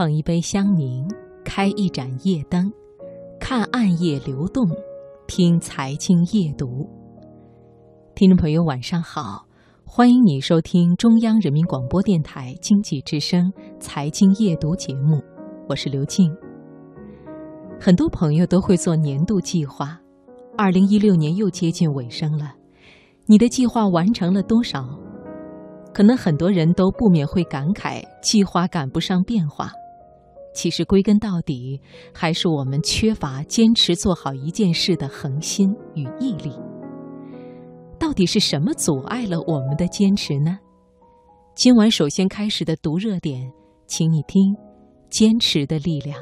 [0.00, 1.06] 捧一杯香茗，
[1.44, 2.72] 开一盏夜灯，
[3.38, 4.66] 看暗夜流动，
[5.26, 6.88] 听财经夜读。
[8.14, 9.44] 听众朋友，晚上好，
[9.84, 15.22] 欢迎你收听中央人民广播电台经济之声财经夜读节目，
[15.68, 16.34] 我是刘静。
[17.78, 20.00] 很多朋友都会做年度计划，
[20.56, 22.54] 二零一六年又接近尾声了，
[23.26, 24.98] 你的计划完成了多少？
[25.92, 29.70] 可能很多人都不免会感慨，计划赶不上变化。
[30.52, 31.80] 其实归根到底，
[32.12, 36.52] 还是我们缺乏坚持做好一件事的恒心与毅力。
[37.98, 40.58] 到底是什么阻碍了我们的坚持呢？
[41.54, 43.52] 今晚首先开始的读热点，
[43.86, 44.56] 请你听：
[45.10, 46.16] 坚持的力量。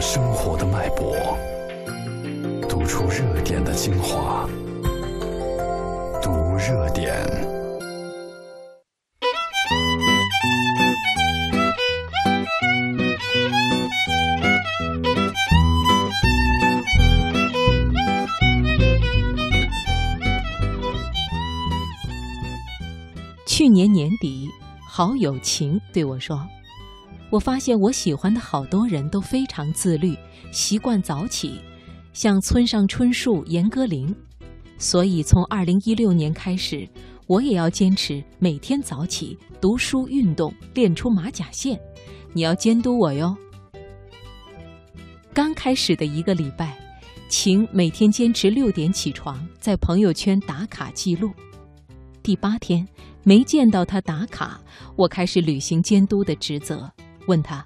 [0.00, 1.36] 生活的脉搏，
[2.68, 4.48] 读出热点的精华。
[6.22, 7.14] 读热点。
[23.46, 24.48] 去年年底，
[24.88, 26.46] 好友晴对我说。
[27.30, 30.16] 我发现我喜欢的好多人都非常自律，
[30.50, 31.60] 习惯早起，
[32.12, 34.14] 像村上春树、严歌苓。
[34.78, 36.88] 所以从二零一六年开始，
[37.26, 41.78] 我也要坚持每天早起读书、运动，练出马甲线。
[42.32, 43.36] 你要监督我哟。
[45.34, 46.76] 刚开始的一个礼拜，
[47.28, 51.30] 晴每天坚持六点起床，在朋友圈打卡记录。
[52.22, 52.86] 第八天
[53.22, 54.60] 没见到他打卡，
[54.96, 56.90] 我开始履行监督的职责。
[57.28, 57.64] 问他：“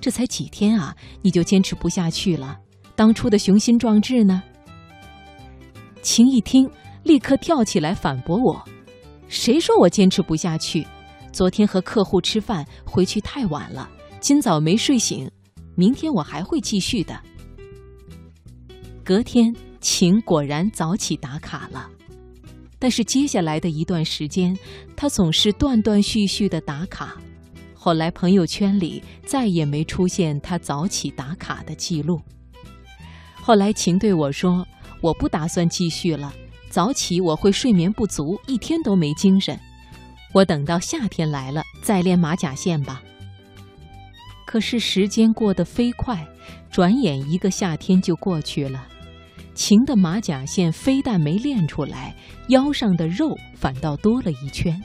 [0.00, 2.58] 这才几天啊，你就坚持不下去了？
[2.94, 4.42] 当初的雄心壮志呢？”
[6.02, 6.68] 秦一听，
[7.02, 8.62] 立刻跳起来反驳我
[9.26, 10.86] ：“谁说我坚持不下去？
[11.32, 13.88] 昨天和客户吃饭回去太晚了，
[14.20, 15.30] 今早没睡醒，
[15.74, 17.18] 明天我还会继续的。”
[19.02, 21.90] 隔天，秦果然早起打卡了，
[22.78, 24.56] 但是接下来的一段时间，
[24.94, 27.16] 他总是断断续续的打卡。
[27.84, 32.18] 后来朋友圈里再也没出现他早起打卡的记录。
[33.34, 34.66] 后来晴对我说
[35.02, 36.32] ：“我不打算继续了，
[36.70, 39.60] 早起我会睡眠不足，一天都没精神。
[40.32, 43.02] 我等到夏天来了再练马甲线吧。”
[44.48, 46.26] 可是时间过得飞快，
[46.70, 48.88] 转眼一个夏天就过去了，
[49.54, 52.16] 晴的马甲线非但没练出来，
[52.48, 54.82] 腰上的肉反倒多了一圈。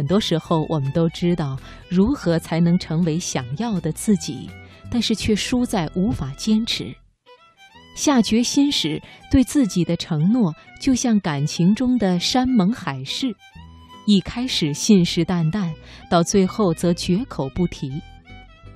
[0.00, 1.58] 很多时候，我们都知道
[1.90, 4.48] 如何才能成为想要的自己，
[4.90, 6.90] 但是却输在无法坚持。
[7.94, 8.98] 下决心时，
[9.30, 13.26] 对自己的承诺就像感情中的山盟海誓，
[14.06, 15.70] 一开始信誓旦旦，
[16.10, 17.92] 到最后则绝口不提。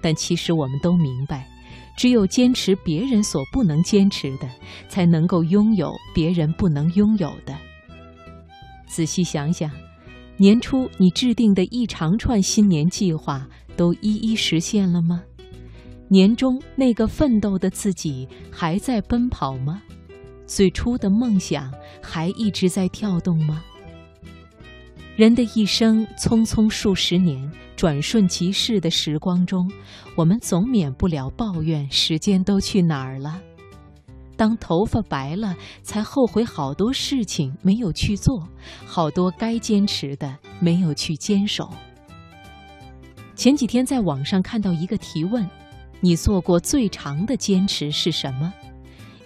[0.02, 1.48] 但其实我们都明白，
[1.96, 4.46] 只有坚持别人所不能坚持的，
[4.90, 7.56] 才能够拥有别人不能拥有的。
[8.86, 9.70] 仔细想想。
[10.36, 15.22] 年初你制定的一长串新年计划都一一实现了吗？
[16.08, 19.80] 年终那个奋斗的自己还在奔跑吗？
[20.46, 23.62] 最初的梦想还一直在跳动吗？
[25.16, 29.70] 人的一生匆匆数十年，转瞬即逝的时光中，
[30.16, 33.40] 我们总免不了抱怨时间都去哪儿了。
[34.36, 38.46] 当头发白了，才后悔好多事情没有去做，
[38.84, 41.70] 好多该坚持的没有去坚守。
[43.36, 45.48] 前几天在网上看到一个提问
[46.00, 48.52] ：“你做过最长的坚持是什么？”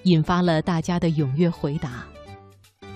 [0.05, 2.07] 引发了大家的踊跃回答。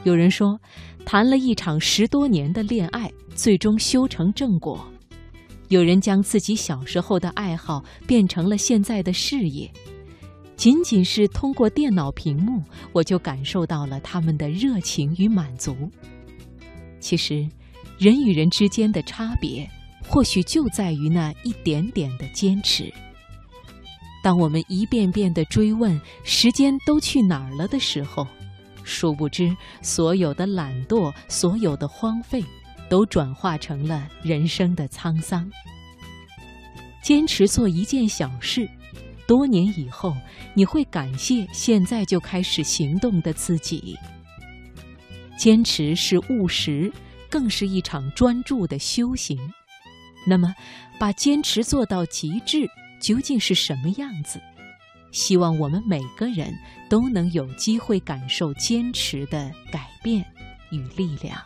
[0.04, 0.58] 有人说，
[1.04, 4.78] 谈了一场十多年的恋爱，最终修成正果；
[5.68, 9.70] 有人将自己小时候的爱好变成了现在的事业。
[10.56, 12.62] 仅仅是通过电脑屏幕，
[12.92, 15.90] 我就感受到了他们的热情与满足。
[17.00, 17.48] 其实，
[17.98, 19.68] 人与人之间的差别，
[20.06, 22.92] 或许就在于那一点点的坚持。
[24.22, 28.24] 当我们一遍遍的追问时间都去哪儿了的时候，
[28.84, 32.44] 殊不知所有的懒惰，所有的荒废，
[32.88, 35.50] 都转化成了人生的沧桑。
[37.02, 38.68] 坚持做一件小事。
[39.26, 40.14] 多年以后，
[40.54, 43.96] 你会感谢现在就开始行动的自己。
[45.38, 46.92] 坚持是务实，
[47.30, 49.38] 更是一场专注的修行。
[50.26, 50.54] 那么，
[51.00, 52.68] 把坚持做到极致
[53.00, 54.40] 究竟是什么样子？
[55.10, 56.54] 希望我们每个人
[56.88, 60.24] 都能有机会感受坚持的改变
[60.70, 61.36] 与力量。